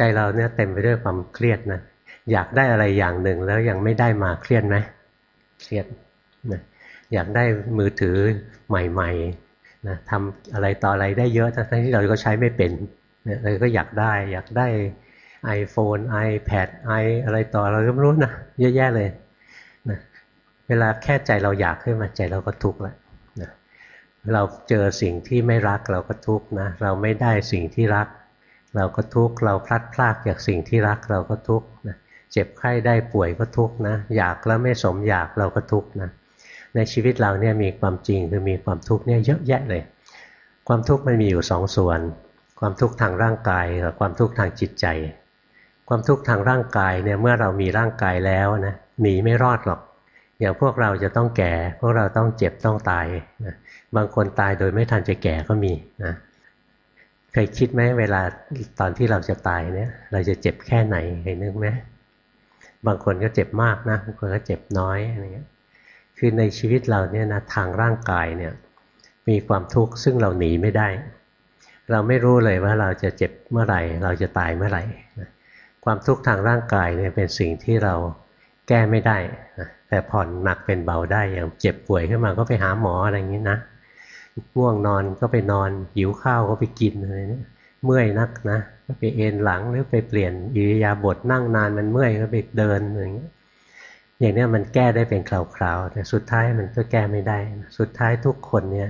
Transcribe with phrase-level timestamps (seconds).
[0.00, 1.80] ใจเราเนี่ยเต็มไปด้วยความเครียดนะ
[2.32, 4.76] อยากได้อะไรอย่างหนึ่งแล้วยังไม่ได้มาเครียดไหม
[5.62, 5.86] เครียด
[6.52, 6.60] นะ
[7.12, 7.44] อยากได้
[7.78, 8.16] มือถือ
[8.68, 12.70] ใหม่ๆนะทำอะไรต่ออะไรได้เยอะทั้งที่เราก็ใช้ไม่เป็น
[13.28, 14.66] นะเราก็อยากได้ อยากได้
[15.60, 16.68] iPhone iPad
[17.02, 19.08] i อะไรต่อเราก็ไม่รู้นะเยอะแยะเลย
[19.88, 19.98] นะ
[20.68, 22.94] เวลาแค่ใจเราอยากขึ้นมาใจเราก็ทุกข์แล้ว
[23.40, 23.50] นะ
[24.32, 28.08] เราเจอสิ่งที่ไม่รักเราก็ทุกข์นะเราไม่ได้สิ่งที่รัก
[28.76, 31.96] เราก็ทุกข์เราพลัดพรากจากสิ่งที่รักเราก็ทุกข์นะ
[32.32, 36.08] เจ็บไข้ได้ป่วยก็ทุกข์นะอยากแล้วไม่สมอยากเราก็ทุกข์นะ
[36.74, 39.82] ในชีวิตเราเนี่ยมีความจริงคือมีความทุกข์เนี่ยเยอะแยะเลย
[40.68, 42.00] ความทุกข์มันมีอยู่สองส่วน
[42.60, 44.86] ความทุกข์ทางร่างกายกับความทุกข์ทางจิตใจ
[45.88, 49.80] ความทุกข์ทางร่างกายเนี่ยเมื่อเรามีร่างกายแล้วนะหนีไม่รอดหรอก
[50.40, 53.06] อย่างพวกเราจะต้องแก่ พวกเราต้องเจ็บต้องตาย
[53.44, 53.54] นะ
[53.96, 55.72] บางคนตายโดยไม่ทันจะแก่ก็มี
[56.04, 56.14] นะ
[57.32, 58.20] เคยคิดไหมเวลา
[58.80, 61.66] ตอนที่เราจะตายเนี่ย เราจะเจ็บแค่ไหนเคยนึกไหม
[62.86, 65.48] บางคนก็เจ็บมากนะบางคนก็เจ็บน้อยอะไรเงี้ย
[66.18, 68.52] คือในชีวิตเราเนี่ยนะทางร่างกายเนี่ย
[69.28, 70.88] มีความทุกข์ซึ่งเราหนีไม่ได้
[71.90, 74.82] เราไม่รู้เลยว่าเราจะเจ็บเมื่อไหร่ เราจะตายเมื่อไหร่
[75.84, 77.94] ความทุกข์ทางร่างกายเนี่ยเป็นสิ่งที่เรา
[78.68, 79.18] แก้ไม่ได้
[79.88, 83.58] แต่ผ่อนหนักเป็นเบาได้อย่างเจ็บป่วยขึ้นมาก็ไปหาหมออะไรอย่างนี้นะ
[84.54, 87.44] ง่วงนอนก็ไปนอน หิวข้าวก็ไปกินอะไรเนี่ย
[87.84, 93.30] เมื่อยนักนะก็ไปเอนหลังหรือไปเปลี่ยนอิริยาบถนั่งนานมันเมื่อยก็ไปเดินอย่างเงี้ย
[94.20, 97.38] อย่างนี้มันแก้ได้เป็นคราวๆแต่สุดท้ายมันก็แก้ไม่ได้
[97.78, 98.88] สุดท้ายทุกคนเนี่ย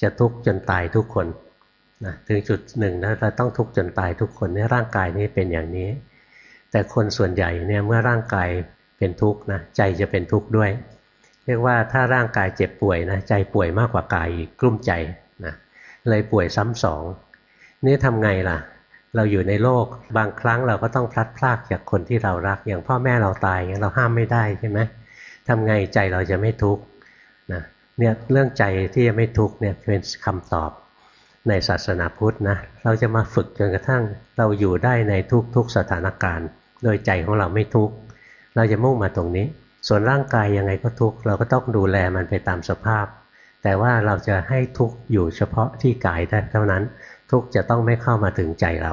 [0.00, 1.26] จะทุกข์จนตายทุกคน
[2.04, 5.88] นะถึงจุดหนึ่งนะเราต้องทุกข์จนตายทุกคนเนี่ยร่างกายนี้เป็นอย่างนี้
[6.70, 8.48] แต่คนส่วนใหญ่เนี่ยเมื่อร่างกาย
[8.98, 10.70] เป็นทุกข์นะใจจะเป็นทุกข์ด้วย
[11.48, 14.92] เรียกว่าถ้าร่างกายเจ็บป่วยนะใจป่วยมากกว่ากายกลุ้มใจ
[15.44, 15.54] นะ
[16.08, 17.04] เลยป่วยซ้ำสอง
[17.86, 18.58] นี่ทำไงล่ะ
[19.16, 24.78] เราอยู่ในโลกบางครั้งเราก็ต้องพลัดพรากจากคนที่เรารักอย่างพ่อแม่เราตายอย่างเราห้ามไม่ได้ใช่ไหม
[25.48, 26.82] ทำไงใจเราจะไม่ทุกข์
[27.52, 27.62] นะ
[27.98, 30.70] เนี่ยเรื่องใจที่จะไม่ทุกข์เนี่ยเป็นคำตอบ
[31.48, 34.02] ในศาสนาพุทธนะเราจะมาฝึกจนกระทั่ง
[34.38, 35.14] เราอยู่ได้ใน
[35.54, 36.48] ทุกๆสถานการณ์
[36.82, 37.94] โดยใจของเราไม่ทุกข์
[38.56, 39.46] เราจะมุ่งมาตรงนี้
[39.88, 43.06] ส่วนร่างกายยังไงก็ทุกข์เราก็ต้องดูแลมันไปตามสภาพ
[43.62, 46.20] แต่ว่าเราจะให้ทุกข์อยู่เฉพาะที่กาย
[46.52, 46.82] เท่านั้น
[47.30, 48.92] ทุกข์จะต้องไม่เข้ามาถึงใจเรา